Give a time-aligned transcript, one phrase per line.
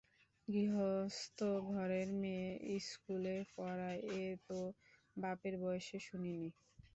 [0.47, 1.39] গৃহস্থ
[1.69, 4.59] ঘরের মেয়ে ইস্কুলে পড়ায় এ তো
[5.15, 6.49] বাপের বয়সে শুনি নি।